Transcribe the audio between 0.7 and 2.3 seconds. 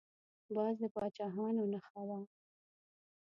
د پاچاهانو نښه وه